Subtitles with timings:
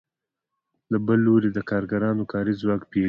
[0.91, 2.99] له بل لوري د کارګرانو کاري ځواک پېري